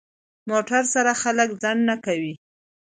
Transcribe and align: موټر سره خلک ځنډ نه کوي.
موټر 0.49 0.83
سره 0.93 1.11
خلک 1.21 1.49
ځنډ 1.61 1.81
نه 1.89 1.95
کوي. 2.05 2.33